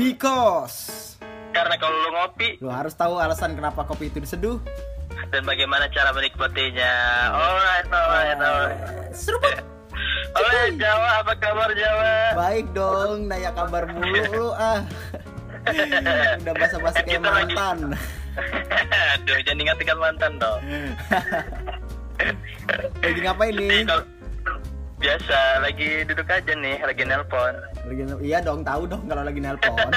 Because 0.00 0.76
Karena 1.52 1.76
kalau 1.76 1.92
lu 1.92 2.10
ngopi 2.16 2.56
lo 2.58 2.72
harus 2.72 2.96
tahu 2.96 3.20
alasan 3.20 3.52
kenapa 3.52 3.84
kopi 3.84 4.08
itu 4.08 4.16
diseduh. 4.16 4.56
dan 5.28 5.44
bagaimana 5.44 5.92
cara 5.92 6.10
menikmatinya. 6.10 6.92
Alright, 7.28 7.86
alright, 7.86 8.38
alright. 8.40 8.80
Seru 9.12 9.36
banget. 9.38 9.60
Alright, 10.30 10.74
Jawa, 10.74 11.20
apa 11.20 11.32
kabar 11.36 11.68
Jawa? 11.70 12.12
Baik 12.32 12.66
dong, 12.72 13.28
nanya 13.28 13.52
kabar 13.52 13.84
mulu 13.84 14.22
lu 14.32 14.48
ah. 14.72 14.80
Udah 16.40 16.54
basa-basi 16.56 17.04
kayak 17.04 17.20
mantan. 17.20 17.92
Aduh, 19.20 19.36
jangan 19.44 19.58
ingat-ingat 19.60 19.98
mantan 20.00 20.32
dong. 20.40 20.60
Lagi 23.02 23.20
ngapain 23.20 23.52
nih? 23.52 23.84
Biasa 25.00 25.64
lagi 25.64 26.04
duduk 26.04 26.28
aja 26.28 26.52
nih, 26.52 26.76
lagi 26.84 27.02
nelpon. 27.08 27.56
Lagi 27.88 28.02
iya 28.20 28.44
dong, 28.44 28.60
tahu 28.60 28.84
dong 28.84 29.08
kalau 29.08 29.24
lagi 29.24 29.40
nelpon. 29.40 29.72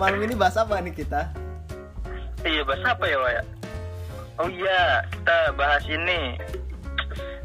Malam 0.00 0.20
ini 0.24 0.34
bahas 0.36 0.56
apa 0.56 0.80
nih 0.80 0.96
kita? 0.96 1.28
Iya, 2.44 2.64
bahas 2.64 2.84
apa 2.84 3.04
ya, 3.04 3.16
Wak? 3.20 3.44
Oh 4.36 4.48
iya, 4.52 5.04
kita 5.12 5.36
bahas 5.56 5.84
ini 5.88 6.36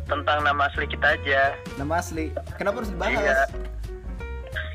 tentang 0.07 0.43
nama 0.43 0.67
asli 0.67 0.87
kita 0.87 1.15
aja. 1.15 1.55
Nama 1.79 1.93
asli. 2.03 2.35
Kenapa 2.59 2.83
harus 2.83 2.91
dibahas? 2.91 3.15
Iya. 3.15 3.70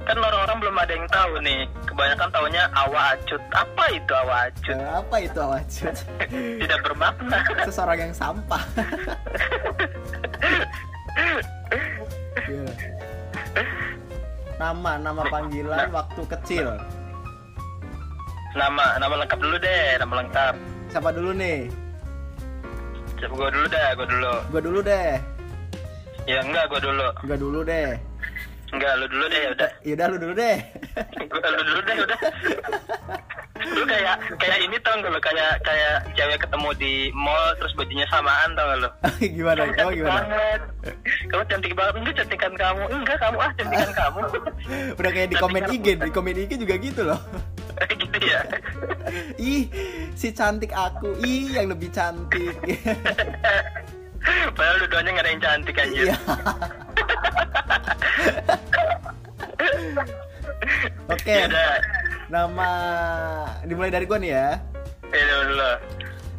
Kan 0.06 0.22
orang-orang 0.22 0.56
belum 0.62 0.76
ada 0.78 0.92
yang 0.94 1.08
tahu 1.10 1.32
nih. 1.42 1.60
Kebanyakan 1.82 2.28
taunya 2.30 2.62
awa 2.78 3.18
acut. 3.18 3.42
Apa 3.50 3.84
itu 3.90 4.12
awa 4.14 4.34
acut? 4.46 4.76
Eh, 4.78 4.90
apa 4.94 5.16
itu 5.18 5.38
awacut? 5.42 5.96
Tidak 6.62 6.80
bermakna. 6.86 7.38
Seseorang 7.66 7.98
yang 7.98 8.14
sampah. 8.14 8.62
Iya. 12.46 12.62
Nama, 14.60 14.92
nama 15.02 15.22
panggilan 15.26 15.90
waktu 15.90 16.22
kecil. 16.30 16.78
Nama, 18.54 18.84
nama 19.02 19.14
lengkap 19.24 19.40
dulu 19.40 19.56
deh, 19.58 19.98
nama 19.98 20.14
lengkap. 20.22 20.54
Siapa 20.88 21.10
dulu 21.10 21.34
nih? 21.34 21.68
Coba 23.16 23.32
gue 23.34 23.48
dulu 23.58 23.66
dah, 23.66 23.88
gue 23.96 24.06
dulu. 24.06 24.34
Gua 24.52 24.60
dulu 24.62 24.78
deh. 24.84 25.12
Ya 26.28 26.38
enggak, 26.44 26.64
gue 26.70 26.80
dulu. 26.84 27.08
Gua 27.24 27.36
dulu 27.36 27.60
deh. 27.64 27.96
Enggak, 28.76 28.92
lu 29.00 29.06
dulu 29.08 29.24
deh, 29.32 29.40
ya 29.40 29.50
udah. 29.56 29.70
Yaudah 29.88 30.06
lu 30.12 30.16
dulu 30.20 30.32
deh. 30.36 30.56
Lu 31.32 31.62
dulu 31.64 31.80
deh, 31.80 31.96
udah. 32.04 32.18
Lu 33.56 33.82
kayak 33.88 34.14
kayak 34.36 34.58
ini 34.68 34.76
tau 34.84 35.00
gak 35.00 35.08
lu 35.08 35.20
kayak 35.24 35.64
kayak 35.64 36.04
cewek 36.12 36.38
ketemu 36.44 36.68
di 36.76 36.92
mall 37.16 37.56
terus 37.56 37.72
bajunya 37.72 38.04
samaan 38.12 38.52
tau 38.52 38.68
gak 38.68 38.78
lu? 38.84 38.88
gimana? 39.40 39.60
Kamu 39.64 39.72
Cantik 39.72 39.96
gimana? 39.96 40.20
banget. 40.20 40.60
Kamu 41.32 41.42
cantik 41.48 41.72
banget. 41.72 41.94
Enggak 41.96 42.14
cantikan 42.20 42.52
kamu. 42.52 42.82
Enggak 42.92 43.16
kamu 43.16 43.36
ah 43.40 43.50
cantikan 43.56 43.92
kamu. 44.04 44.20
Udah 45.00 45.10
kayak 45.10 45.28
di 45.32 45.36
komen 45.40 45.62
IG, 45.72 45.86
di 45.96 46.10
komen 46.12 46.36
IG 46.36 46.52
juga 46.60 46.74
gitu 46.76 47.00
loh. 47.08 47.20
gitu 48.04 48.18
ya. 48.20 48.40
Ih, 49.40 49.72
si 50.12 50.28
cantik 50.36 50.76
aku. 50.76 51.16
Ih, 51.24 51.56
yang 51.56 51.72
lebih 51.72 51.88
cantik. 51.88 52.60
Padahal 54.52 54.76
lu 54.84 54.86
duanya 54.92 55.10
gak 55.16 55.24
ada 55.24 55.30
yang 55.32 55.42
cantik 55.42 55.76
anjir. 55.80 56.12
Iya. 59.66 60.04
Oke, 61.06 61.34
udah. 61.46 61.78
nama 62.26 62.70
dimulai 63.62 63.90
dari 63.94 64.04
gua 64.06 64.18
nih 64.18 64.32
ya. 64.34 64.48
Ya 65.14 65.36
dulu. 65.46 65.72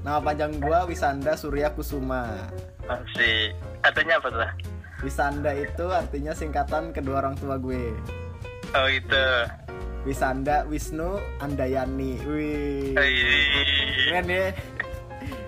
Nama 0.03 0.19
panjang 0.19 0.53
gua 0.59 0.83
Wisanda 0.87 1.33
Surya 1.39 1.71
Kusuma. 1.71 2.51
Masih. 2.87 3.55
Katanya 3.83 4.19
apa 4.19 4.27
tuh? 4.31 4.49
Wisanda 5.05 5.51
itu 5.53 5.85
artinya 5.93 6.33
singkatan 6.33 6.89
kedua 6.89 7.21
orang 7.21 7.37
tua 7.37 7.61
gue. 7.61 7.93
Oh 8.73 8.85
gitu. 8.89 9.25
Wisanda 10.07 10.65
Wisnu 10.65 11.21
Andayani. 11.37 12.17
Wih. 12.25 12.95
Wih. 12.97 13.15
Keren 14.09 14.25
ya. 14.25 14.45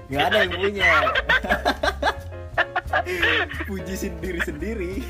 Gak 0.10 0.24
ada 0.30 0.38
yang 0.46 0.52
punya. 0.54 0.92
Puji 3.66 3.94
sendiri-sendiri. 3.96 5.02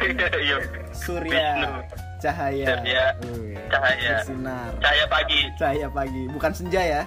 Iya. 0.00 0.56
Surya. 0.94 1.48
Cahaya. 2.20 2.66
Surya, 2.76 3.04
Cahaya. 3.68 4.10
Bersinar. 4.20 4.68
Cahaya 4.78 5.04
pagi, 5.08 5.40
Cahaya 5.56 5.88
pagi, 5.88 6.22
bukan 6.28 6.52
senja 6.52 6.80
ya, 6.80 7.02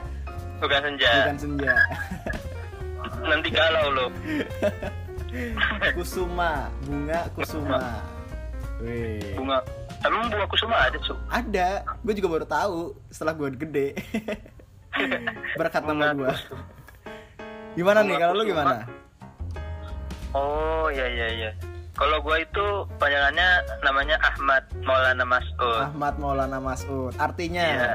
bukan 0.58 0.82
senja. 0.82 1.12
bukan 1.22 1.38
senja. 1.38 1.74
Nanti 3.30 3.50
galau 3.54 3.88
lo. 3.94 4.06
Kusuma, 5.98 6.70
bunga 6.86 7.30
kusuma. 7.34 7.82
Wih. 8.82 9.34
Bunga. 9.38 9.62
Emang 10.04 10.28
bunga 10.30 10.46
kusuma 10.46 10.76
ada, 10.78 10.98
Su? 11.00 11.14
Ada, 11.30 11.86
gue 12.04 12.14
juga 12.14 12.28
baru 12.34 12.46
tahu 12.46 12.78
setelah 13.08 13.34
gue 13.34 13.50
gede. 13.56 13.88
Berkat 15.62 15.86
nama 15.86 16.12
gue. 16.12 16.30
Gimana 17.74 18.02
nih 18.02 18.14
Bunga 18.14 18.22
kalau 18.22 18.34
lu 18.34 18.44
kusuma. 18.44 18.52
gimana? 18.52 18.76
Oh, 20.34 20.90
iya 20.90 21.06
iya 21.06 21.30
iya. 21.30 21.54
Kalau 21.94 22.18
gua 22.26 22.42
itu 22.42 22.90
panjangannya 22.98 23.62
namanya 23.86 24.18
Ahmad 24.26 24.66
Maulana 24.82 25.22
Mas'ud. 25.22 25.94
Ahmad 25.94 26.18
Maulana 26.18 26.58
Masud. 26.58 27.14
Iya. 27.14 27.22
Artinya? 27.22 27.94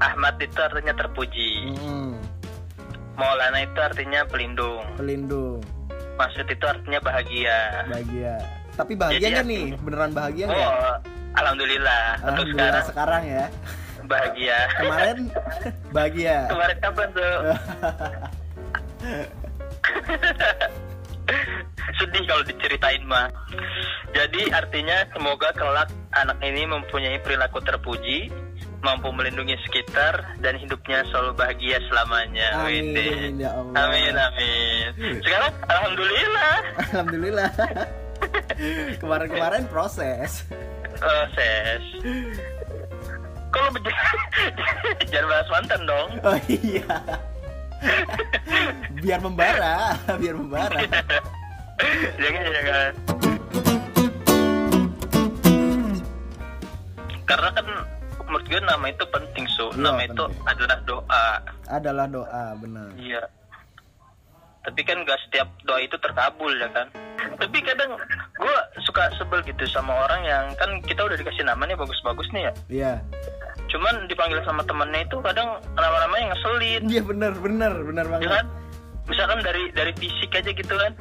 Ahmad 0.00 0.40
itu 0.40 0.56
artinya 0.56 0.96
terpuji. 0.96 1.76
Mm, 1.76 2.16
Maulana 3.20 3.68
itu 3.68 3.76
artinya 3.76 4.24
pelindung. 4.24 4.80
pelindung, 4.96 5.60
Mas'ud 6.16 6.48
itu 6.48 6.64
artinya 6.64 7.04
bahagia. 7.04 7.84
bahagia. 7.92 8.40
Tapi 8.80 8.96
bahagia 8.96 9.20
Jadi 9.20 9.28
nggak 9.36 9.44
nih? 9.44 9.76
Beneran 9.76 10.16
bahagia 10.16 10.48
nggak? 10.48 10.64
Oh, 10.64 10.96
alhamdulillah. 11.36 12.04
Untuk 12.32 12.48
sekarang 12.56 12.84
sekarang 12.88 13.28
ya. 13.28 13.44
bahagia. 14.08 14.56
Kemarin 14.80 15.28
bahagia. 15.92 16.48
Kemarin 16.48 16.76
kapan 16.80 17.08
tuh? 17.12 17.34
Sedih 22.18 22.34
kalau 22.34 22.42
diceritain 22.50 23.02
mah. 23.06 23.30
Jadi 24.10 24.50
artinya 24.50 25.06
semoga 25.14 25.54
kelak 25.54 25.86
anak 26.18 26.42
ini 26.42 26.66
mempunyai 26.66 27.14
perilaku 27.22 27.62
terpuji, 27.62 28.26
mampu 28.82 29.14
melindungi 29.14 29.54
sekitar 29.62 30.34
dan 30.42 30.58
hidupnya 30.58 31.06
selalu 31.14 31.38
bahagia 31.38 31.78
selamanya. 31.86 32.58
Amin, 32.58 32.90
Wede. 32.90 33.38
ya 33.38 33.54
Allah. 33.54 33.86
Amin 33.86 34.14
amin. 34.18 34.90
Sekarang 35.22 35.54
alhamdulillah 35.70 36.54
Alhamdulillah. 36.90 37.50
Kemarin-kemarin 38.98 39.62
proses. 39.70 40.42
proses. 40.98 41.82
Kalau 43.54 43.70
jangan 45.14 45.26
bahas 45.30 45.48
mantan 45.54 45.80
dong. 45.86 46.08
Oh 46.26 46.38
iya. 46.50 46.98
biar 49.06 49.22
membara, 49.22 49.94
biar 50.18 50.34
membara. 50.34 50.82
jangan 52.22 52.42
jangan. 52.50 52.92
Karena 57.28 57.48
kan 57.52 57.66
menurut 58.28 58.44
gue 58.48 58.60
nama 58.60 58.86
itu 58.88 59.04
penting 59.12 59.44
su. 59.52 59.66
Iya, 59.72 59.80
nama 59.84 60.02
itu 60.04 60.22
penting. 60.24 60.44
adalah 60.48 60.78
doa. 60.84 61.26
Adalah 61.68 62.06
doa, 62.08 62.44
benar. 62.58 62.88
Iya. 62.96 63.22
Tapi 64.68 64.80
kan 64.84 65.00
gak 65.06 65.20
setiap 65.28 65.48
doa 65.64 65.80
itu 65.80 65.96
terkabul 66.00 66.52
ya 66.60 66.68
kan. 66.72 66.88
Tapi 67.38 67.58
kadang 67.64 67.96
gue 68.36 68.56
suka 68.84 69.08
sebel 69.16 69.40
gitu 69.46 69.64
sama 69.70 69.94
orang 70.08 70.20
yang 70.26 70.44
kan 70.60 70.70
kita 70.84 71.04
udah 71.04 71.16
dikasih 71.16 71.44
namanya 71.46 71.78
bagus-bagus 71.78 72.28
nih 72.34 72.48
ya. 72.48 72.52
Iya. 72.68 72.92
Cuman 73.68 74.08
dipanggil 74.08 74.40
sama 74.44 74.64
temennya 74.64 75.04
itu 75.04 75.16
kadang 75.20 75.60
nama-namanya 75.76 76.32
ngeselin. 76.32 76.82
Iya 76.88 77.02
benar, 77.04 77.32
benar, 77.36 77.72
benar 77.84 78.04
ya 78.08 78.12
banget. 78.16 78.30
kan 78.32 78.46
misalkan 79.08 79.40
dari 79.40 79.72
dari 79.72 79.92
fisik 79.96 80.30
aja 80.36 80.52
gitu 80.52 80.74
kan 80.76 80.92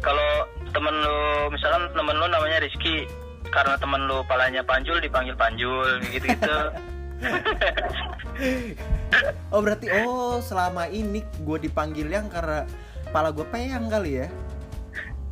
kalau 0.00 0.48
temen 0.72 0.94
lu 0.96 1.18
misalkan 1.52 1.82
temen 1.92 2.16
lu 2.16 2.26
namanya 2.28 2.58
Rizky 2.64 3.04
karena 3.52 3.76
temen 3.76 4.00
lu 4.08 4.24
palanya 4.24 4.64
panjul 4.64 4.96
dipanggil 5.00 5.36
panjul 5.36 6.00
gitu 6.08 6.26
gitu 6.26 6.58
Oh 9.52 9.60
berarti 9.60 9.90
oh 10.06 10.40
selama 10.40 10.88
ini 10.88 11.20
gue 11.44 11.58
dipanggil 11.68 12.08
yang 12.08 12.32
karena 12.32 12.64
kepala 13.04 13.28
gue 13.34 13.44
peyang 13.52 13.90
kali 13.90 14.24
ya? 14.24 14.26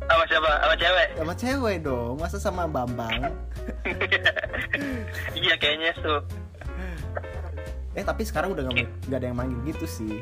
Sama 0.05 0.23
siapa? 0.29 0.51
Sama 0.61 0.75
cewek? 0.77 1.07
Sama 1.17 1.33
cewek 1.33 1.77
dong 1.81 2.13
masa 2.19 2.37
sama 2.37 2.63
Bambang? 2.69 3.33
Iya 5.39 5.55
kayaknya 5.57 5.95
tuh. 5.97 6.21
Eh 7.97 8.03
tapi 8.05 8.27
sekarang 8.27 8.53
udah 8.53 8.69
nggak 9.09 9.17
ada 9.17 9.27
yang 9.31 9.37
manggil 9.39 9.57
gitu 9.73 9.85
sih 9.89 10.21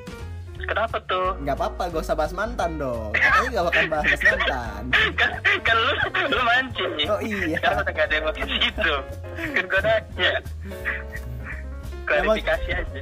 kenapa 0.65 0.97
tuh? 1.05 1.37
Nggak 1.43 1.55
apa-apa 1.59 1.83
gak 1.93 2.01
usah 2.01 2.15
bahas 2.17 2.33
mantan 2.33 2.71
dong. 2.81 3.11
Katanya 3.13 3.49
gak 3.53 3.65
bakal 3.69 3.85
bahas 3.91 4.19
mantan. 4.23 4.81
Kan 5.13 5.31
kan 5.61 5.75
lu 5.77 5.91
lu 6.31 6.41
mancing 6.41 6.91
Oh, 7.07 7.19
iya. 7.21 7.57
sekarang 7.61 7.79
udah 7.85 7.93
gak 7.93 8.05
ada 8.09 8.13
yang 8.15 8.25
mau 8.25 8.33
ke 8.33 8.45
situ 8.47 8.95
kan 9.37 9.65
gue 9.69 9.81
nanya. 9.85 10.31
Klarifikasi 12.07 12.69
aja. 12.71 13.01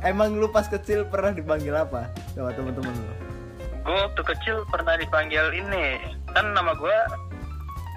emang 0.00 0.32
lu 0.32 0.48
pas 0.48 0.64
kecil 0.64 1.04
pernah 1.06 1.30
dipanggil 1.30 1.76
apa 1.76 2.08
sama 2.32 2.50
temen-temen 2.56 2.94
lu? 2.94 3.12
Gue 3.84 3.96
waktu 3.96 4.22
kecil 4.34 4.56
pernah 4.72 4.96
dipanggil 4.96 5.44
ini. 5.54 6.00
Kan 6.32 6.56
nama 6.56 6.72
gue 6.72 6.96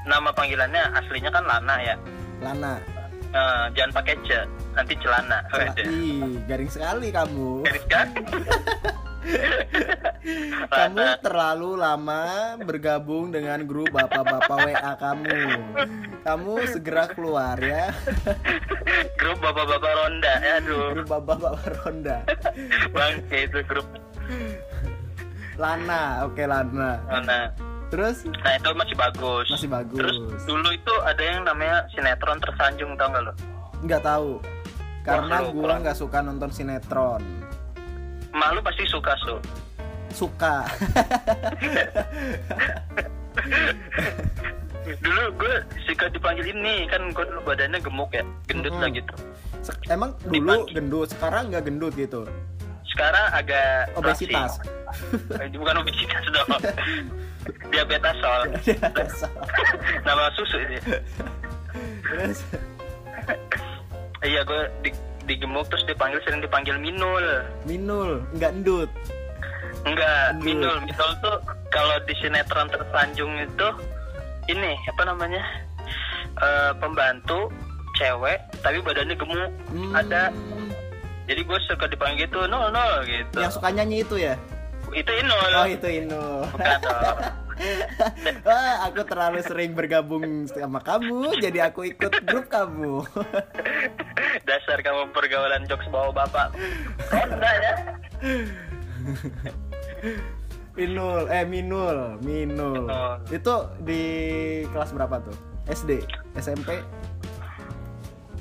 nama 0.04 0.30
panggilannya 0.36 0.84
aslinya 1.00 1.32
kan 1.32 1.44
Lana 1.48 1.76
ya. 1.80 1.96
Lana. 2.44 2.76
Eh, 3.34 3.66
jangan 3.74 3.92
pakai 3.98 4.16
C 4.28 4.30
nanti 4.74 4.94
celana. 4.98 5.40
Ih, 5.80 6.42
garing 6.44 6.70
sekali 6.70 7.10
kamu. 7.10 7.64
Garis 7.64 7.86
kan 7.92 8.08
Kamu 10.68 11.24
terlalu 11.24 11.80
lama 11.80 12.56
bergabung 12.60 13.32
dengan 13.32 13.64
grup 13.64 13.88
bapak-bapak 13.90 14.52
WA 14.68 14.92
kamu. 14.98 15.40
Kamu 16.22 16.54
segera 16.68 17.08
keluar 17.08 17.56
ya. 17.56 17.96
grup 19.20 19.40
bapak-bapak 19.40 19.92
ronda 19.96 20.34
ya 20.40 20.60
aduh 20.60 20.92
Grup 20.92 21.08
bapak-bapak 21.08 21.72
Ronda. 21.80 22.18
bang 22.92 23.16
itu 23.32 23.60
grup 23.64 23.88
Lana, 25.56 26.28
oke 26.28 26.44
Lana. 26.44 27.00
Lana 27.08 27.40
Terus 27.88 28.26
nah 28.26 28.58
itu 28.58 28.70
masih 28.74 28.96
bagus 28.98 29.46
masih 29.48 29.70
bagus. 29.70 30.00
terus 30.02 30.18
dulu 30.44 30.68
itu 30.74 30.94
ada 31.06 31.22
yang 31.22 31.46
namanya 31.46 31.86
sinetron 31.94 32.42
tersanjung 32.42 32.98
tau 32.98 33.08
gak 33.08 33.24
lo 33.24 33.34
Nggak 33.84 34.02
tahu. 34.02 34.32
Karena 35.04 35.44
kurang. 35.46 35.80
nggak 35.82 35.96
suka 35.96 36.18
nonton 36.20 36.50
sinetron. 36.50 37.22
malu 38.32 38.60
pasti 38.60 38.82
suka 38.84 39.14
su 39.20 39.36
Suka. 40.10 40.64
dulu 45.00 45.24
gue 45.38 45.54
suka 45.84 46.06
dipanggil 46.10 46.46
ini 46.50 46.86
kan 46.88 47.10
gue 47.10 47.24
dulu 47.24 47.42
badannya 47.44 47.80
gemuk 47.80 48.12
ya 48.12 48.24
gendut 48.46 48.70
Mm-mm. 48.70 48.82
lah 48.82 48.90
gitu 48.92 49.14
Se- 49.62 49.80
Emang 49.88 50.12
dulu 50.22 50.34
Dipanggil. 50.34 50.74
gendut, 50.76 51.08
sekarang 51.10 51.44
nggak 51.48 51.64
gendut 51.64 51.94
gitu. 51.96 52.28
sekarang 52.86 53.26
agak 53.32 53.90
Obesitas. 53.96 54.60
rasi. 54.60 55.56
bukan 55.56 55.76
obesitas 55.80 56.24
dong 56.30 56.50
diabetes 57.72 58.16
soal 58.20 58.42
nama 60.06 60.30
susu 60.34 60.58
ini 60.60 60.78
Terus 62.04 62.38
iya 64.24 64.42
gue 64.42 64.62
di, 64.82 64.90
digemuk 65.26 65.68
terus 65.68 65.84
dipanggil 65.84 66.20
sering 66.22 66.40
dipanggil 66.40 66.76
minul 66.76 67.24
Minul, 67.64 68.24
nggak 68.34 68.52
endut. 68.54 68.90
enggak 69.84 70.36
Minul. 70.38 70.74
minul 70.74 70.88
minul 70.88 71.12
tuh 71.20 71.38
kalau 71.68 71.96
di 72.02 72.16
sinetron 72.18 72.68
tersanjung 72.68 73.34
itu 73.38 73.68
ini 74.48 74.74
apa 74.88 75.04
namanya 75.06 75.44
Eh, 76.34 76.72
pembantu 76.76 77.54
cewek 77.94 78.42
tapi 78.60 78.82
badannya 78.82 79.14
gemuk 79.14 79.54
Hmm, 79.70 79.94
ada 79.94 80.34
jadi 81.24 81.40
gue 81.40 81.60
suka 81.64 81.86
dipanggil 81.86 82.26
gitu 82.26 82.42
nol 82.44 82.68
nol 82.68 83.06
gitu 83.06 83.38
Yang 83.38 83.54
suka 83.54 83.70
nyanyi 83.70 84.02
itu 84.02 84.18
ya? 84.18 84.34
itu 84.90 85.12
inul 85.14 85.38
Oh 85.54 85.68
itu 85.68 85.88
Inul. 86.02 86.42
bukan 86.50 86.80
Wah, 88.44 88.76
aku 88.84 89.06
terlalu 89.06 89.40
sering 89.40 89.72
bergabung 89.72 90.26
sama 90.48 90.82
kamu, 90.82 91.38
jadi 91.38 91.70
aku 91.70 91.86
ikut 91.88 92.26
grup 92.26 92.50
kamu. 92.50 93.06
dasar 94.44 94.80
kamu 94.80 95.12
pergaulan 95.12 95.64
jokes 95.66 95.88
bawa 95.88 96.12
bapak 96.12 96.52
ronda 97.10 97.52
ya 97.54 97.74
Minul, 100.74 101.30
eh 101.30 101.46
Minul, 101.46 102.18
Minul. 102.26 102.90
Minul. 102.90 103.14
Itu 103.30 103.54
di 103.80 104.02
kelas 104.74 104.90
berapa 104.90 105.22
tuh? 105.22 105.36
SD, 105.66 106.02
SMP? 106.36 106.82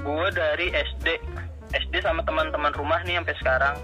gue 0.03 0.27
dari 0.33 0.67
SD 0.73 1.15
SD 1.71 1.95
sama 2.03 2.25
teman-teman 2.25 2.75
rumah 2.75 2.99
nih 3.05 3.23
sampai 3.23 3.37
sekarang 3.39 3.77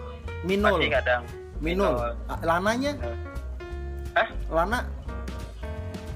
Minul, 0.43 0.81
masih 0.81 0.91
kadang 0.91 1.23
Minul. 1.61 1.95
Ah, 2.27 2.41
Lananya? 2.43 2.97
Hah? 4.17 4.29
Lana? 4.51 4.81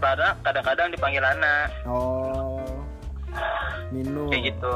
Pada 0.01 0.35
kadang-kadang 0.43 0.91
dipanggil 0.91 1.23
Ana 1.23 1.71
Oh, 1.87 2.59
Minul. 3.95 4.27
kayak 4.33 4.51
gitu 4.51 4.73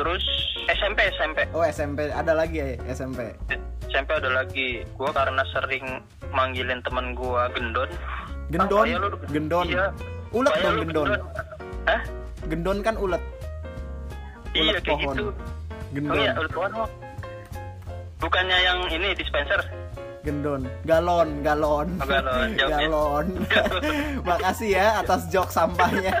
terus 0.00 0.24
SMP 0.70 0.98
SMP 1.12 1.44
Oh 1.52 1.60
SMP, 1.60 2.08
ada 2.08 2.32
lagi 2.32 2.56
ya 2.56 2.66
SMP. 2.88 3.36
SMP 3.84 4.08
ada 4.10 4.30
lagi 4.32 4.80
gue 4.80 5.10
karena 5.10 5.42
sering 5.46 5.84
manggilin 6.30 6.80
temen 6.80 7.12
gue 7.12 7.42
gendon 7.52 7.90
Gendon, 8.48 8.86
Ah, 8.88 8.98
lu- 8.98 9.20
gendon. 9.28 9.66
iya. 9.68 9.86
Ulet 10.32 10.50
Kayak 10.50 10.64
dong 10.64 10.72
lu 10.72 10.80
gendon. 10.82 11.08
Hah? 11.84 12.00
Gendon 12.46 12.78
kan 12.80 12.94
ulet. 12.96 13.22
iya 14.50 14.74
kayak 14.74 14.98
pohon. 14.98 15.12
gitu 15.12 15.24
Gendon. 15.92 16.10
oh 16.10 16.16
iya 16.16 16.32
ulet 16.34 16.50
pohon 16.50 16.70
oh. 16.76 16.88
bukannya 18.18 18.58
yang 18.58 18.78
ini 18.88 19.08
dispenser 19.12 19.60
Gendon, 20.20 20.68
galon, 20.82 21.40
galon, 21.40 21.88
Oh, 21.96 22.04
galon, 22.04 22.48
ya. 22.58 22.66
galon. 22.68 23.26
Makasih 24.28 24.70
ya 24.70 24.86
atas 25.00 25.26
jok 25.26 25.48
sampahnya. 25.48 26.12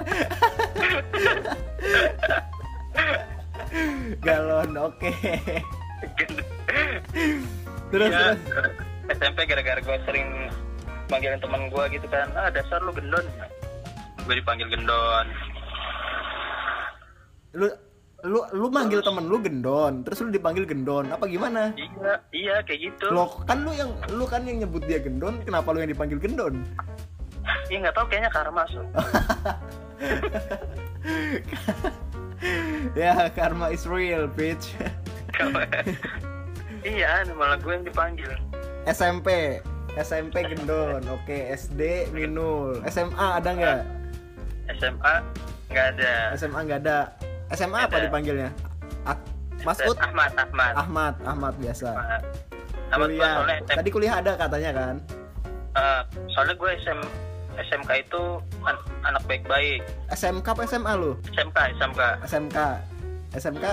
galon, 4.18 4.70
oke. 4.76 5.10
Terus, 7.90 8.10
Iya, 8.10 8.34
terus. 8.38 8.72
SMP 9.10 9.38
gara-gara 9.44 9.78
gue 9.78 9.96
sering 10.06 10.28
manggilin 11.10 11.38
teman 11.38 11.66
gue 11.66 11.84
gitu 11.90 12.06
kan 12.06 12.30
ah 12.38 12.46
dasar 12.46 12.78
lu 12.78 12.94
gendon 12.94 13.26
gue 14.22 14.34
dipanggil 14.38 14.70
gendon 14.70 15.26
Lu 17.50 17.66
lu 18.22 18.38
lu 18.54 18.66
manggil 18.70 19.02
temen 19.02 19.26
lu 19.26 19.42
gendon, 19.42 20.06
terus 20.06 20.20
lu 20.20 20.30
dipanggil 20.30 20.62
gendon. 20.62 21.10
Apa 21.10 21.26
gimana? 21.26 21.74
iya 21.74 22.14
iya 22.30 22.54
kayak 22.62 22.94
gitu 22.94 23.10
Lo 23.10 23.26
kan 23.42 23.66
lu 23.66 23.74
yang 23.74 23.90
lu 24.12 24.22
kan 24.22 24.46
yang 24.46 24.62
nyebut 24.62 24.86
dia 24.86 25.02
gendon, 25.02 25.42
kenapa 25.42 25.74
lu 25.74 25.82
yang 25.82 25.90
dipanggil 25.90 26.20
gendon? 26.22 26.62
iya 27.66 27.82
nggak 27.82 27.96
tahu 27.96 28.06
kayaknya 28.06 28.30
karma 28.30 28.62
so 28.68 28.84
ya, 32.92 33.28
karma 33.32 33.70
is 33.70 33.84
real, 33.86 34.26
bitch. 34.26 34.74
iya 36.84 37.22
malah 37.32 37.56
gue 37.60 37.72
yang 37.72 37.84
dipanggil 37.84 38.32
SMP, 38.88 39.60
SMP 39.96 40.42
gendon, 40.48 41.04
oke. 41.08 41.36
SD 41.52 42.08
minul, 42.10 42.80
SMA 42.88 43.26
ada 43.40 43.50
nggak? 43.52 43.80
SMA 44.80 45.14
nggak 45.70 45.86
ada 45.96 46.12
SMA 46.34 46.58
nggak 46.66 46.80
ada. 46.86 46.98
SMA 47.50 47.78
apa 47.82 47.98
Ada. 47.98 48.06
dipanggilnya? 48.06 48.50
Ah, 49.02 49.18
Masud? 49.66 49.98
Ahmad 49.98 50.30
Ahmad 50.38 50.72
Ahmad, 50.78 51.14
Ahmad 51.26 51.54
biasa. 51.58 51.88
Ahmad 51.92 52.22
Ahmad 52.90 53.08
Kuliah. 53.10 53.34
Tadi 53.66 53.88
kuliah 53.90 54.14
ada 54.22 54.32
katanya 54.38 54.70
kan? 54.74 54.94
eh, 55.70 56.00
soalnya 56.34 56.54
gue 56.58 56.70
SM 56.82 57.00
SMK 57.62 57.90
itu 58.00 58.22
an- 58.62 58.84
anak 59.04 59.22
baik-baik 59.24 59.80
SMK 60.10 60.46
apa 60.46 60.62
SMA 60.64 60.92
lu? 60.94 61.12
SMK 61.28 61.58
SMK 61.76 62.00
SMK. 62.24 62.58
SMK 63.32 63.64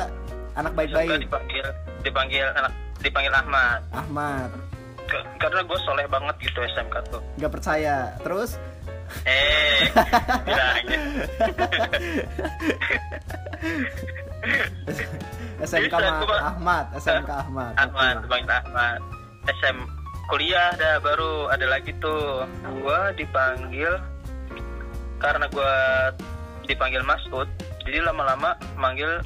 anak 0.53 0.71
baik-baik. 0.73 1.21
dipanggil 1.21 1.65
dipanggil 2.01 2.45
anak 2.53 2.71
dipanggil 2.99 3.31
Ahmad 3.31 3.81
Ahmad. 3.91 4.49
Ke- 5.07 5.23
karena 5.37 5.63
gue 5.63 5.79
soleh 5.81 6.05
banget 6.05 6.35
gitu 6.41 6.59
SMK 6.67 6.95
tuh 7.07 7.21
Gak 7.37 7.51
percaya. 7.51 8.11
Terus 8.19 8.59
eh 9.23 9.87
SMK 15.59 15.93
Ahmad, 16.37 16.85
SMK 16.95 17.29
Ahmad. 17.31 17.71
Ahmad 17.75 18.15
dipanggil 18.23 18.51
Ahmad 18.53 18.99
SM 19.47 19.77
kuliah 20.27 20.75
dah 20.75 20.99
baru 20.99 21.47
ada 21.47 21.65
lagi 21.65 21.91
tuh 21.97 22.43
gua 22.83 23.11
dipanggil 23.11 23.99
karena 25.17 25.45
gua 25.49 25.73
dipanggil 26.63 27.01
Masud 27.01 27.47
jadi 27.83 28.03
lama-lama 28.03 28.55
manggil 28.75 29.23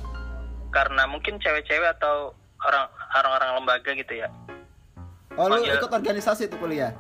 karena 0.70 1.05
mungkin 1.05 1.38
cewek-cewek 1.38 1.89
atau 1.98 2.31
orang 2.62 2.86
orang-orang 3.12 3.50
lembaga 3.58 3.91
gitu 3.91 4.13
ya 4.15 4.29
Oh 5.34 5.48
lu 5.48 5.58
Manggil- 5.58 5.79
ikut 5.79 5.89
organisasi 5.89 6.48
tuh 6.48 6.60
kuliah? 6.60 6.91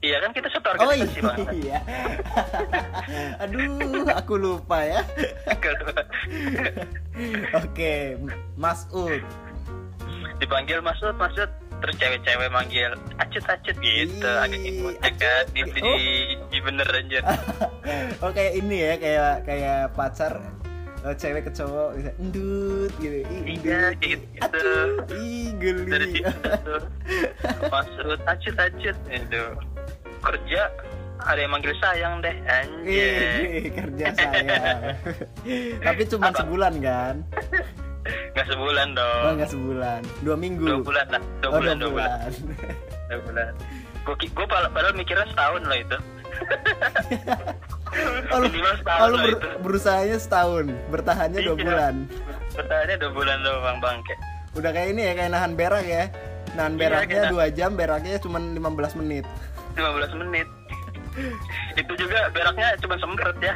iya 0.00 0.16
kan 0.18 0.32
kita 0.32 0.48
satu 0.50 0.74
Oh 0.74 0.90
organisasi 0.90 1.20
bang 1.20 1.38
iya. 1.54 1.78
Aduh, 3.44 4.08
aku 4.10 4.34
lupa 4.34 4.80
ya. 4.80 5.04
Oke, 7.60 8.16
Masud. 8.56 9.20
dipanggil 10.40 10.80
Masud 10.80 11.14
Masud 11.14 11.46
terus 11.80 11.96
cewek-cewek 11.96 12.48
manggil 12.48 12.92
acut 13.16 13.44
acut 13.46 13.76
gitu 13.76 14.20
Ih, 14.22 14.36
agak 14.38 14.60
ikut 14.62 14.94
ya 14.96 15.10
kan 15.16 15.44
di, 15.48 15.60
acut. 15.60 15.74
di, 15.74 15.80
Oh. 15.82 15.96
di 16.46 16.58
bener 16.60 16.88
anjir 16.88 17.22
Oh 18.22 18.30
kayak 18.30 18.52
ini 18.54 18.76
ya, 18.78 18.94
kayak 18.96 19.34
kayak 19.42 19.80
pacar 19.92 20.32
eh, 21.00 21.14
cewek 21.14 21.42
ke 21.42 21.52
cowok 21.52 21.88
bisa 21.96 22.10
endut 22.16 22.92
gitu. 22.96 23.18
Iya, 23.24 23.96
gitu. 23.96 24.24
Aduh, 24.38 24.88
ih 25.16 25.48
dari 25.56 26.06
geli. 26.12 26.20
situ 26.20 26.50
tuh 26.60 26.80
Masud 27.66 28.20
acut 28.22 28.56
acut 28.56 28.96
itu 29.08 29.42
kerja 30.20 30.62
ada 31.20 31.36
yang 31.36 31.52
manggil 31.52 31.76
sayang 31.76 32.20
deh 32.20 32.32
anjir 32.44 33.68
kerja 33.72 34.06
saya. 34.12 34.60
Tapi 35.84 36.02
cuma 36.06 36.28
sebulan 36.30 36.74
kan? 36.80 37.14
nggak 38.40 38.48
sebulan 38.48 38.88
Oh, 38.88 38.96
dong 38.96 39.32
enggak 39.36 39.50
sebulan. 39.52 40.00
Dua 40.24 40.36
minggu. 40.36 40.64
dua 40.64 40.78
bulan 40.80 41.06
lah 41.08 41.22
dua 41.38 41.50
Oh, 41.50 41.58
bulan 41.60 41.76
dua 41.76 41.90
bulan 41.90 42.28
dua 43.06 43.18
bulan 43.22 43.52
gue 44.00 44.14
gue 44.32 44.46
padahal 44.48 44.94
mikirnya 44.96 45.26
setahun 45.28 45.60
loh 45.62 45.78
itu 45.78 45.98
Oh, 48.30 48.38
lu, 48.38 48.48
setahun 48.48 49.02
oh, 49.02 49.08
lu 49.10 49.16
ber- 49.18 49.58
berusahanya 49.60 50.16
setahun, 50.16 50.70
bertahannya 50.88 51.42
dua 51.42 51.52
Iya. 51.52 51.64
bulan. 51.66 51.94
Bertahannya 52.54 52.96
dua 52.96 53.10
bulan 53.10 53.36
doang 53.42 53.78
bangke. 53.82 54.14
Udah 54.54 54.70
kayak 54.70 54.88
ini 54.94 55.02
ya, 55.04 55.12
kayak 55.12 55.30
nahan 55.30 55.52
berak 55.52 55.84
ya. 55.84 56.06
Nahan 56.54 56.72
Iya, 56.72 56.80
beraknya 56.80 57.22
dua 57.28 57.44
jam, 57.50 57.74
beraknya 57.74 58.16
cuma 58.16 58.38
15 58.38 58.94
menit. 58.94 59.26
15 59.74 60.14
menit. 60.16 60.46
itu 61.82 61.92
juga 61.98 62.30
beraknya 62.30 62.78
cuma 62.78 62.94
semprot 62.96 63.36
ya. 63.42 63.54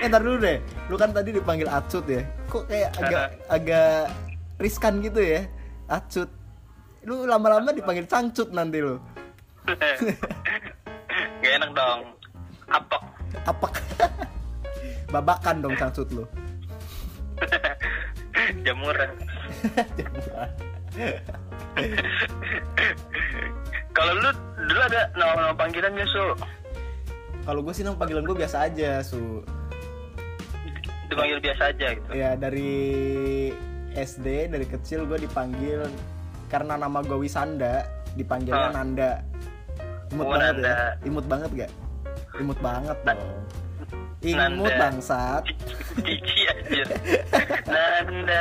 Eh 0.00 0.06
ntar 0.08 0.22
dulu 0.24 0.36
deh, 0.40 0.58
lu 0.88 0.96
kan 0.96 1.10
tadi 1.12 1.36
dipanggil 1.36 1.68
Acut 1.68 2.04
ya. 2.08 2.22
Kok 2.48 2.64
kayak 2.68 2.90
agak 3.00 3.26
agak 3.48 4.12
riskan 4.60 5.00
gitu 5.04 5.20
ya, 5.20 5.40
Acut. 5.88 6.28
Lu 7.08 7.24
lama-lama 7.24 7.72
dipanggil 7.72 8.04
Cangcut 8.04 8.52
nanti 8.52 8.84
lu. 8.84 9.00
Gak 11.40 11.52
enak 11.56 11.70
dong. 11.72 12.00
Apok. 12.68 13.02
Apa? 13.48 13.68
Babakan 15.12 15.64
dong 15.64 15.74
Cangcut 15.80 16.08
lu. 16.12 16.24
Jamuran. 18.64 19.10
Kalau 23.96 24.12
lu 24.20 24.30
dulu 24.68 24.80
ada 24.84 25.08
nama-nama 25.16 25.56
panggilan 25.56 25.96
gak, 25.96 26.08
Su? 26.12 26.36
Kalau 27.40 27.60
gue 27.60 27.72
sih 27.72 27.82
nama 27.82 27.96
panggilan 27.96 28.22
gue 28.22 28.36
biasa 28.36 28.56
aja, 28.62 29.00
Su. 29.00 29.42
Dipanggil 31.06 31.38
biasa 31.40 31.62
aja 31.68 31.86
gitu. 31.90 32.08
Ya 32.12 32.30
dari 32.34 33.50
SD 33.92 34.26
dari 34.48 34.64
kecil 34.64 35.02
gue 35.04 35.18
dipanggil 35.18 35.82
karena 36.46 36.76
nama 36.76 37.00
gue 37.00 37.16
Wisanda 37.16 37.82
dipanggilnya 38.14 38.70
Ah. 38.70 38.74
Nanda. 38.74 39.12
Imut 40.10 40.24
Oh, 40.24 40.30
banget 40.32 40.54
Nanda. 40.56 40.68
ya. 40.68 40.78
Imut 41.02 41.26
banget 41.26 41.50
gak? 41.56 41.70
Imut 42.36 42.58
banget 42.60 42.98
dong. 43.00 43.22
Imut 44.20 44.38
Nanda. 44.62 44.70
bangsat. 44.76 45.42
Cici 46.06 46.40
aja. 46.46 46.84
Nanda. 47.66 48.40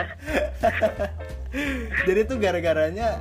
Jadi 2.03 2.19
tuh 2.23 2.37
gara-garanya 2.37 3.17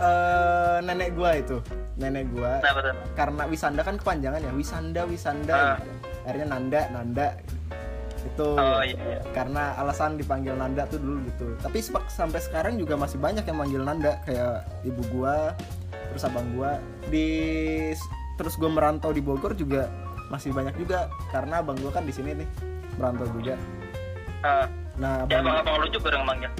eh 0.00 0.78
nenek 0.80 1.12
gua 1.12 1.30
itu, 1.34 1.60
nenek 1.94 2.26
gua 2.30 2.58
tuh? 2.58 2.96
karena 3.12 3.42
Wisanda 3.44 3.80
kan 3.80 3.96
kepanjangan 3.96 4.40
ya, 4.40 4.50
Wisanda 4.50 5.02
Wisanda 5.04 5.54
Ah. 5.54 5.76
gitu. 5.76 5.90
Akhirnya 6.20 6.46
Nanda 6.48 6.80
Nanda 6.90 7.26
itu 8.20 8.48
Oh 8.52 8.80
iya. 8.80 8.96
iya. 9.00 9.20
karena 9.32 9.72
alasan 9.76 10.16
dipanggil 10.16 10.52
Nanda 10.52 10.84
tuh 10.84 10.96
dulu 10.96 11.24
gitu. 11.26 11.56
Tapi 11.58 11.78
sepak- 11.78 12.08
sampai 12.08 12.36
sekarang 12.38 12.76
juga 12.76 12.92
masih 12.94 13.16
banyak 13.16 13.42
yang 13.42 13.56
manggil 13.56 13.80
Nanda 13.80 14.20
kayak 14.22 14.64
ibu 14.82 15.00
gua, 15.10 15.56
terus 16.08 16.24
abang 16.24 16.48
gua 16.52 16.76
di 17.08 17.28
terus 18.36 18.56
gua 18.56 18.68
merantau 18.68 19.10
di 19.10 19.20
Bogor 19.20 19.52
juga 19.52 19.88
masih 20.28 20.50
banyak 20.50 20.76
juga 20.76 21.08
karena 21.28 21.60
abang 21.60 21.76
gua 21.76 21.90
kan 21.90 22.04
di 22.04 22.12
sini 22.12 22.32
nih 22.34 22.48
merantau 22.96 23.28
juga. 23.30 23.56
Ah, 24.40 24.64
Nah, 24.96 25.24
ya 25.24 25.40
abang, 25.40 25.48
abang-abang 25.56 25.76
lu 25.80 25.88
juga 25.90 26.08
yang 26.12 26.24
manggil. 26.24 26.52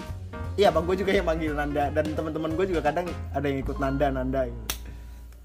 Iya 0.60 0.68
abang 0.68 0.84
gua 0.84 0.92
juga 0.92 1.16
yang 1.16 1.24
manggil 1.24 1.56
Nanda 1.56 1.88
dan 1.88 2.04
teman-teman 2.12 2.52
gua 2.52 2.68
juga 2.68 2.84
kadang 2.84 3.08
ada 3.32 3.46
yang 3.48 3.64
ikut 3.64 3.80
Nanda 3.80 4.12
Nanda 4.12 4.44
gitu. 4.44 4.60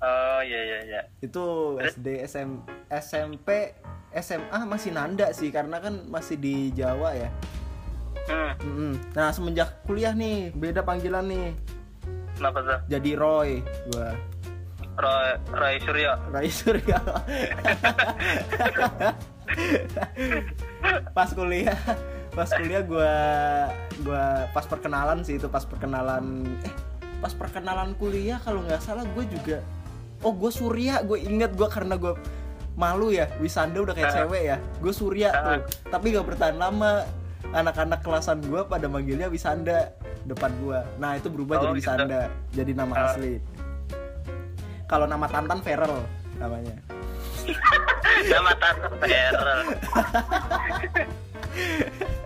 Oh 0.04 0.40
iya 0.44 0.60
iya 0.60 0.80
iya. 0.84 1.02
Itu 1.24 1.80
SD, 1.80 2.28
SM, 2.28 2.50
SMP, 2.92 3.72
SMA 4.12 4.60
masih 4.68 4.92
Nanda 4.92 5.32
sih 5.32 5.48
karena 5.56 5.80
kan 5.80 6.04
masih 6.12 6.36
di 6.36 6.76
Jawa 6.76 7.16
ya. 7.16 7.32
Hmm, 8.28 8.52
Mm-mm. 8.60 8.94
Nah 9.16 9.32
semenjak 9.32 9.88
kuliah 9.88 10.12
nih 10.12 10.52
beda 10.52 10.84
panggilan 10.84 11.24
nih 11.30 11.54
kenapa 12.36 12.60
tuh? 12.66 12.80
jadi 12.92 13.12
Roy 13.16 13.62
gua 13.94 14.18
Roy, 14.96 15.30
Roy 15.54 15.76
Suryo. 15.80 16.14
Roy 16.34 16.48
Surya 16.50 17.00
pas 21.16 21.30
kuliah 21.32 21.78
pas 22.36 22.48
kuliah 22.52 22.84
gua 22.84 23.14
gua 24.02 24.24
pas 24.52 24.64
perkenalan 24.64 25.24
sih 25.24 25.36
itu 25.36 25.48
pas 25.48 25.64
perkenalan 25.64 26.44
eh 26.62 26.74
pas 27.16 27.32
perkenalan 27.32 27.96
kuliah 27.96 28.38
kalau 28.38 28.62
nggak 28.62 28.80
salah 28.80 29.02
gue 29.08 29.24
juga 29.26 29.58
oh 30.20 30.32
gue 30.32 30.50
Surya 30.50 31.02
gue 31.02 31.18
inget 31.18 31.52
gue 31.52 31.66
karena 31.66 31.96
gue 31.96 32.14
malu 32.76 33.10
ya 33.10 33.26
Wisanda 33.40 33.80
udah 33.80 33.94
kayak 33.94 34.10
Ah. 34.12 34.16
cewek 34.22 34.42
ya 34.46 34.58
gue 34.60 34.92
Surya 34.92 35.28
Ah. 35.32 35.58
tuh 35.58 35.62
tapi 35.90 36.12
gak 36.12 36.26
bertahan 36.26 36.56
lama 36.56 37.04
anak-anak 37.48 38.02
kelasan 38.02 38.42
gue 38.44 38.62
pada 38.66 38.86
manggilnya 38.86 39.26
Wisanda 39.26 39.90
depan 40.24 40.52
gue 40.60 40.78
nah 40.98 41.16
itu 41.16 41.30
berubah 41.30 41.56
Oh, 41.56 41.62
jadi 41.64 41.72
gitu. 41.72 41.80
Wisanda 41.82 42.20
jadi 42.52 42.72
nama 42.76 42.94
Ah. 42.94 43.04
asli 43.10 43.34
kalau 44.86 45.08
nama 45.08 45.26
Tantan 45.26 45.60
Feral 45.64 46.04
namanya 46.36 46.76
Nama 48.26 48.52
Tante 48.56 49.06
Feral. 49.06 49.60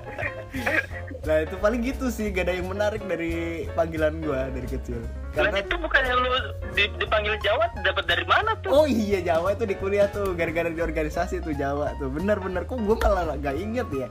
nah 1.20 1.38
itu 1.40 1.56
paling 1.56 1.82
gitu 1.82 2.10
sih 2.10 2.30
gak 2.30 2.48
ada 2.48 2.54
yang 2.58 2.68
menarik 2.68 3.04
dari 3.04 3.34
panggilan 3.72 4.18
gue 4.18 4.42
dari 4.50 4.68
kecil 4.68 5.00
Dan 5.30 5.46
karena 5.46 5.60
itu 5.62 5.76
bukannya 5.78 6.14
lu 6.16 6.32
di- 6.74 6.96
dipanggil 6.96 7.36
Jawa 7.40 7.70
dapat 7.80 8.06
dari 8.08 8.26
mana 8.26 8.58
tuh? 8.60 8.72
Oh 8.74 8.86
iya 8.86 9.22
Jawa 9.22 9.54
itu 9.54 9.64
di 9.64 9.76
kuliah 9.76 10.10
tuh 10.10 10.34
gara-gara 10.34 10.68
di 10.68 10.80
organisasi 10.80 11.40
tuh 11.40 11.54
Jawa 11.54 11.94
tuh 11.96 12.10
bener-bener 12.10 12.64
kok 12.64 12.78
gue 12.78 12.98
malah 12.98 13.38
gak 13.38 13.56
inget 13.56 13.86
ya 13.92 14.10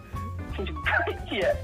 iya. 1.30 1.54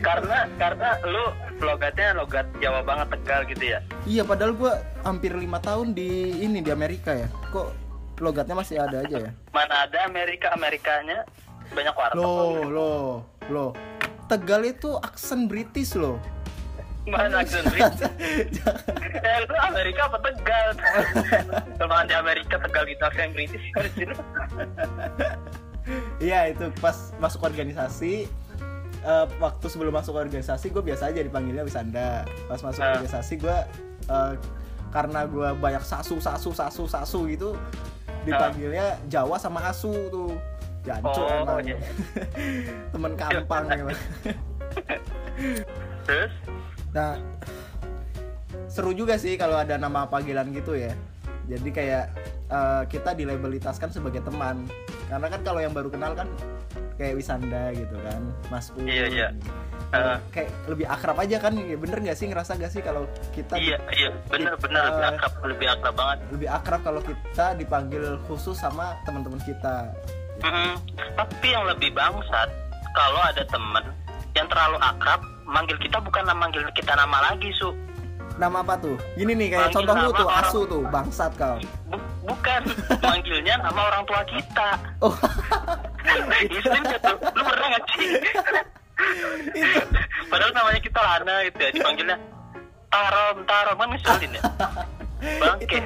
karena 0.00 0.48
karena 0.56 0.96
lu 1.02 1.24
logatnya 1.60 2.16
logat 2.16 2.48
Jawa 2.56 2.80
banget 2.80 3.12
Tegal 3.12 3.40
gitu 3.46 3.64
ya. 3.68 3.78
Iya 4.02 4.22
padahal 4.24 4.52
gue 4.52 4.72
hampir 5.02 5.28
lima 5.30 5.60
tahun 5.60 5.92
di 5.92 6.08
ini 6.40 6.60
di 6.60 6.70
Amerika 6.72 7.12
ya 7.12 7.28
kok 7.52 7.68
logatnya 8.16 8.56
masih 8.56 8.80
ada 8.80 9.04
aja 9.04 9.16
ya 9.18 9.30
Mana 9.50 9.84
ada 9.84 9.98
Amerika 10.04 10.52
Amerikanya 10.52 11.24
banyak 11.68 11.92
warteg. 11.92 12.16
Loh 12.16 12.64
loh 12.64 13.12
loh 13.52 13.76
Tegal 14.26 14.64
itu 14.64 14.96
aksen 14.96 15.44
British 15.46 15.92
loh 15.92 16.16
Mana 17.04 17.42
aksen 17.44 17.66
British? 17.68 18.00
Eh, 19.22 19.38
lu 19.46 19.54
Amerika 19.58 20.06
apa 20.10 20.18
Tegal? 20.18 20.66
Kalau 21.78 22.02
di 22.06 22.14
Amerika 22.14 22.58
Tegal 22.58 22.84
gitu 22.86 23.02
aksen 23.02 23.30
British. 23.30 23.62
Iya 26.22 26.54
itu 26.54 26.70
pas 26.78 27.10
masuk 27.18 27.42
organisasi 27.42 28.30
eh, 29.02 29.26
waktu 29.42 29.66
sebelum 29.66 29.90
masuk 29.90 30.14
organisasi 30.14 30.70
gue 30.70 30.78
biasa 30.78 31.10
aja 31.10 31.20
dipanggilnya 31.20 31.66
Wisanda 31.66 32.22
pas 32.46 32.62
masuk 32.62 32.86
Ah. 32.86 32.94
organisasi 32.94 33.34
gue 33.42 33.58
eh, 34.06 34.32
karena 34.94 35.26
gue 35.26 35.48
banyak 35.58 35.82
sasu 35.82 36.22
sasu 36.22 36.54
sasu 36.54 36.86
sasu 36.86 37.26
gitu 37.26 37.58
dipanggilnya 38.22 38.94
Jawa 39.10 39.34
sama 39.42 39.66
Asu 39.66 39.90
tuh 40.06 40.38
Jancu 40.82 41.20
Oh, 41.20 41.30
emang. 41.30 41.62
iya. 41.68 41.76
temen 42.90 43.12
kampang 43.14 43.64
emang. 43.70 43.98
Terus? 46.06 46.32
Nah 46.90 47.16
seru 48.66 48.90
juga 48.90 49.14
sih 49.14 49.36
kalau 49.36 49.54
ada 49.54 49.76
nama 49.76 50.04
panggilan 50.04 50.50
gitu 50.50 50.74
ya. 50.74 50.92
Jadi 51.44 51.68
kayak 51.68 52.04
eh, 52.48 52.82
kita 52.86 53.12
dilabelitaskan 53.12 53.90
sebagai 53.90 54.22
teman. 54.22 54.66
Karena 55.06 55.26
kan 55.28 55.40
kalau 55.42 55.60
yang 55.60 55.70
baru 55.70 55.88
kenal 55.88 56.12
kan 56.12 56.28
kayak 56.94 57.14
Wisanda 57.14 57.72
gitu 57.72 57.96
kan 58.00 58.20
Mas 58.48 58.68
Un 58.72 58.84
Iya, 58.84 59.06
iya. 59.08 59.28
Ah. 59.90 60.16
kayak 60.30 60.48
lebih 60.66 60.88
akrab 60.88 61.20
aja 61.20 61.36
kan 61.36 61.52
ya 61.52 61.76
bener 61.76 62.00
nggak 62.00 62.16
sih? 62.16 62.24
Ngerasa 62.24 62.56
gak 62.56 62.72
sih 62.72 62.80
kalau 62.80 63.04
kita 63.30 63.60
iya 63.60 63.76
iya. 63.92 64.08
Bener 64.26 64.56
bener. 64.56 64.88
Lebih 64.88 65.04
Eh, 65.04 65.12
akrab 65.12 65.32
lebih 65.44 65.68
akrab 65.68 65.94
banget. 65.94 66.18
lebih 66.32 66.48
akrab 66.50 66.80
kalau 66.80 67.00
kita 67.02 67.46
dipanggil 67.54 68.04
khusus 68.24 68.56
sama 68.56 68.96
teman-teman 69.02 69.36
kita 69.38 69.92
Mm-mm. 70.42 70.70
Tapi 71.14 71.46
yang 71.48 71.64
lebih 71.64 71.90
bangsat 71.92 72.48
kalau 72.92 73.20
ada 73.20 73.42
temen 73.44 73.84
yang 74.32 74.46
terlalu 74.46 74.78
akrab 74.78 75.20
manggil 75.44 75.76
kita 75.78 75.98
bukan 75.98 76.22
nama 76.22 76.40
manggil 76.40 76.62
kita 76.72 76.92
nama 76.92 77.18
lagi 77.24 77.50
su. 77.54 77.70
Nama 78.32 78.64
apa 78.64 78.74
tuh? 78.76 78.96
Gini 79.14 79.36
nih 79.36 79.48
kayak 79.52 79.70
contoh 79.70 79.92
lu 79.94 80.10
tuh 80.10 80.24
orang- 80.24 80.48
Asu 80.48 80.60
tuh 80.64 80.82
bangsat 80.88 81.32
kau. 81.36 81.56
Bu- 81.86 82.00
bukan. 82.24 82.60
Manggilnya 82.98 83.54
nama 83.60 83.80
orang 83.86 84.02
tua 84.02 84.20
kita. 84.24 84.68
Oh. 85.00 85.12
Gak 86.02 86.98
tuh 86.98 87.16
lu 87.30 87.42
pernah 87.42 87.66
gak 87.70 87.84
sih? 87.94 88.08
Padahal 90.26 90.52
namanya 90.52 90.80
kita 90.80 90.98
Lana 90.98 91.34
gitu 91.44 91.58
ya 91.58 91.70
dipanggilnya 91.72 92.16
Tarom 92.88 93.36
Tarom 93.44 93.76
kan 93.76 93.88
ngeselin 93.90 94.32
ya? 94.32 94.42
itu 94.42 94.50
bangke. 95.22 95.78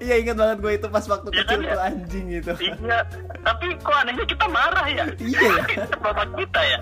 Iya 0.00 0.14
ingat 0.18 0.36
banget 0.36 0.58
gue 0.58 0.72
itu 0.74 0.86
pas 0.88 1.04
waktu 1.04 1.28
Iya 1.28 1.38
kecil 1.42 1.48
kan 1.50 1.60
ya? 1.60 1.70
tuh 1.70 1.80
anjing 1.82 2.24
gitu. 2.30 2.52
Iya 2.58 2.98
tapi 3.40 3.66
kok 3.76 3.94
anehnya 3.94 4.24
kita 4.24 4.46
marah 4.46 4.86
ya? 4.86 5.04
Iya. 5.16 5.50
Bapak 6.04 6.26
kita 6.34 6.60
ya? 6.60 6.78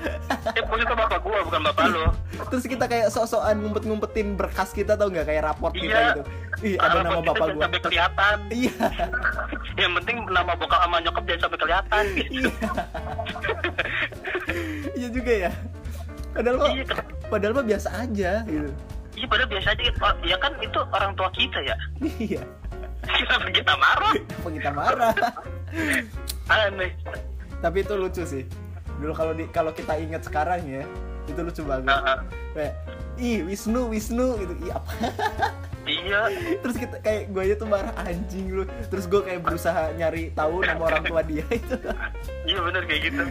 Ya 0.49 0.62
itu 0.62 0.95
bapak 0.95 1.19
gua 1.21 1.38
bukan 1.43 1.61
bapak 1.64 1.85
lo 1.90 2.07
terus 2.49 2.64
kita 2.64 2.87
kayak 2.87 3.11
sok-sokan 3.11 3.59
ngumpet-ngumpetin 3.59 4.38
berkas 4.38 4.71
kita 4.71 4.95
tau 4.95 5.11
nggak? 5.11 5.26
Kayak 5.26 5.43
raport 5.50 5.75
kita 5.75 5.90
Iya. 5.90 6.09
gitu. 6.12 6.23
Ih 6.59 6.75
ada 6.76 6.88
Rapor 6.88 7.02
nama 7.02 7.14
kita 7.17 7.28
bapak 7.28 7.47
gue 7.47 7.61
sampai 7.61 7.81
kelihatan. 7.83 8.37
Iya. 8.49 8.75
Yang 9.81 9.93
penting 10.02 10.17
nama 10.28 10.52
bokap 10.55 10.78
sama 10.81 10.97
nyokap 10.99 11.23
jangan 11.25 11.40
sampai 11.45 11.59
kelihatan. 11.59 12.05
Iya. 12.28 12.50
Iya 14.95 15.09
juga 15.11 15.33
ya. 15.33 15.50
Padahal 16.35 16.57
mah 16.57 16.71
Iya. 16.71 16.85
padahal 17.28 17.52
mah 17.52 17.67
biasa 17.67 17.88
aja 17.99 18.33
gitu 18.45 18.71
iya 19.19 19.27
padahal 19.27 19.51
biasa 19.51 19.69
aja. 19.75 19.83
Oh, 19.99 20.15
ya 20.23 20.37
kan 20.39 20.53
itu 20.63 20.79
orang 20.95 21.13
tua 21.19 21.29
kita 21.35 21.59
ya 21.67 21.75
iya 22.23 22.43
Kenapa 23.09 23.49
kita 23.49 23.73
marah? 23.79 24.15
Apa 24.15 24.49
kita 24.53 24.71
marah? 24.71 25.15
Aneh. 26.53 26.93
Tapi 27.65 27.77
itu 27.81 27.95
lucu 27.97 28.23
sih. 28.29 28.45
Dulu 29.01 29.13
kalau 29.17 29.33
di 29.33 29.45
kalau 29.49 29.73
kita 29.73 29.97
ingat 29.97 30.29
sekarang 30.29 30.61
ya, 30.69 30.85
itu 31.25 31.41
lucu 31.41 31.63
banget. 31.65 31.89
Heeh. 31.89 32.19
Kayak, 32.53 32.75
ih 33.17 33.39
Wisnu, 33.49 33.89
Wisnu 33.89 34.29
gitu. 34.45 34.55
Ih 34.67 34.73
apa? 34.75 34.93
Iya. 35.89 36.21
Terus 36.63 36.77
kita 36.77 36.97
kayak 37.01 37.33
gue 37.33 37.43
aja 37.49 37.55
tuh 37.57 37.69
marah 37.71 37.95
anjing 38.05 38.47
lu. 38.53 38.65
Terus 38.93 39.05
gue 39.09 39.21
kayak 39.25 39.41
berusaha 39.41 39.95
nyari 39.97 40.35
tahu 40.37 40.61
nama 40.61 40.83
orang 40.93 41.05
tua 41.09 41.21
dia 41.25 41.47
itu. 41.61 41.77
Iya 42.45 42.59
bener 42.61 42.83
kayak 42.85 43.03
gitu. 43.09 43.25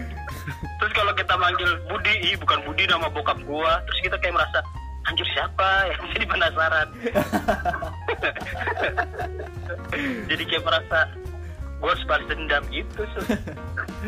Terus 0.82 0.92
kalau 0.96 1.14
kita 1.14 1.34
manggil 1.38 1.70
Budi, 1.86 2.14
ih 2.34 2.36
bukan 2.40 2.64
Budi 2.66 2.88
nama 2.88 3.12
bokap 3.12 3.38
gua. 3.46 3.84
Terus 3.86 4.00
kita 4.10 4.18
kayak 4.24 4.42
merasa 4.42 4.60
anjir 5.08 5.28
siapa 5.32 5.68
ya 5.90 5.96
jadi 6.14 6.26
penasaran. 6.28 6.88
jadi 10.30 10.44
kayak 10.44 10.64
merasa 10.68 11.00
gua 11.80 11.96
harus 11.96 12.04
balas 12.06 12.26
dendam 12.28 12.64
gitu. 12.70 13.02
Sus. 13.16 13.28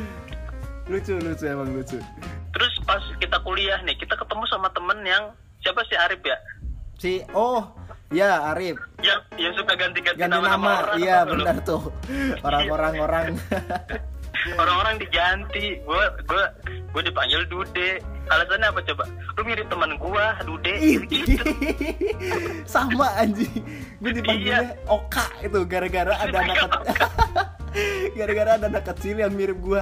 lucu 0.92 1.14
lucu 1.22 1.46
emang 1.48 1.70
lucu. 1.72 1.98
Terus 2.50 2.74
pas 2.84 3.04
kita 3.22 3.38
kuliah 3.46 3.78
nih, 3.86 3.96
kita 3.96 4.18
ketemu 4.18 4.44
sama 4.50 4.68
temen 4.74 5.00
yang 5.06 5.24
siapa 5.62 5.86
sih 5.86 5.96
Arif 5.96 6.20
ya? 6.26 6.38
Si 7.00 7.24
oh 7.32 7.64
ya 8.10 8.52
Arif 8.52 8.76
Yang 9.00 9.22
yang 9.38 9.54
suka 9.54 9.78
ganti-ganti 9.78 10.18
ganti 10.18 10.34
nama, 10.34 10.58
nama, 10.58 10.72
orang. 10.84 10.98
iya 10.98 11.18
benar 11.24 11.56
tuh 11.62 11.94
orang-orang 12.42 12.94
orang 13.00 13.26
Orang-orang 14.56 14.96
diganti, 14.98 15.78
gua 15.84 16.16
gua 16.26 16.48
gua 16.96 17.02
dipanggil 17.04 17.44
Dude. 17.52 18.00
Alasannya 18.30 18.68
apa 18.70 18.80
coba? 18.86 19.04
Lu 19.10 19.42
mirip 19.42 19.66
teman 19.68 19.92
gua, 19.98 20.38
Dude. 20.42 20.74
Gitu. 21.06 21.44
sama 22.74 23.10
anjing 23.18 23.50
gue 24.00 24.12
dipanggilnya 24.14 24.72
Iya. 24.72 24.88
Oka 24.88 25.26
itu 25.42 25.60
gara-gara 25.66 26.14
ada 26.14 26.38
anak 26.38 26.56
kecil 26.56 26.70
gara-gara 28.18 28.52
ada 28.56 28.66
anak 28.68 28.84
kecil 28.86 29.16
yang 29.18 29.34
mirip 29.34 29.58
gue 29.60 29.82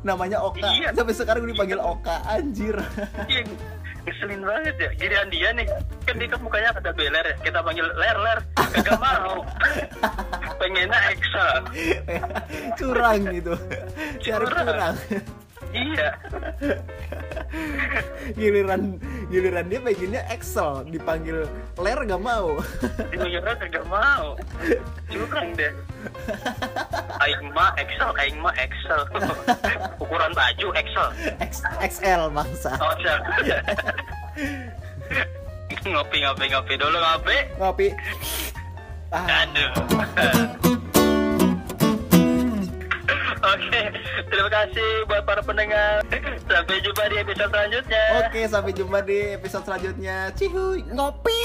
namanya 0.00 0.42
Oka 0.42 0.66
Iya. 0.66 0.90
sampai 0.92 1.14
sekarang 1.14 1.40
gue 1.42 1.52
dipanggil 1.52 1.78
Oka 1.78 2.16
anjir 2.26 2.74
Iya, 3.30 3.42
ngeselin 4.04 4.40
banget 4.40 4.74
ya. 4.78 4.90
Giliran 4.96 5.28
dia 5.28 5.48
nih, 5.52 5.66
kan 6.02 6.14
dia 6.16 6.28
kan 6.28 6.40
mukanya 6.40 6.68
ada 6.72 6.90
beler 6.90 7.24
ya. 7.24 7.34
Kita 7.40 7.58
panggil 7.60 7.84
ler 7.92 8.16
ler, 8.16 8.38
kagak 8.56 8.96
mau. 8.96 9.44
Pengennya 10.56 11.00
Excel. 11.12 11.56
curang 12.74 13.20
gitu 13.28 13.54
si 14.18 14.28
Arif 14.28 14.48
Curang. 14.48 14.66
curang 14.66 14.94
Iya. 15.68 16.08
giliran 18.34 18.96
giliran 19.28 19.66
dia 19.66 19.80
pengennya 19.80 20.22
Excel 20.28 20.84
dipanggil 20.86 21.44
Ler 21.76 22.00
gak 22.02 22.18
mau 22.18 22.56
Dipanggilnya 23.08 23.52
kagak 23.54 23.84
mau. 23.84 24.32
Curang 25.08 25.48
deh. 25.54 25.72
Aing 27.18 27.48
mah 27.50 27.72
Excel, 27.76 28.10
aing 28.16 28.38
mah 28.38 28.54
Excel. 28.54 29.00
Ukuran 29.98 30.32
baju 30.32 30.66
Excel. 30.74 31.08
X- 31.40 31.68
XL 31.80 32.28
bangsa 32.30 32.72
Oh, 32.78 32.92
siap. 32.98 33.20
ngopi 35.84 36.16
ngopi 36.20 36.44
ngopi 36.48 36.74
dulu 36.76 36.96
ngopi. 36.96 37.36
ngopi 37.56 37.86
ah, 39.08 39.24
Aduh. 39.44 39.70
Oke, 43.54 43.82
terima 44.30 44.50
kasih 44.50 44.88
buat 45.06 45.22
para 45.22 45.42
pendengar. 45.42 46.02
Sampai 46.50 46.76
jumpa 46.82 47.02
di 47.06 47.16
episode 47.22 47.50
selanjutnya. 47.54 48.04
Oke, 48.24 48.40
sampai 48.48 48.72
jumpa 48.74 48.98
di 49.04 49.18
episode 49.36 49.64
selanjutnya. 49.68 50.16
Cihuy, 50.34 50.80
ngopi. 50.90 51.40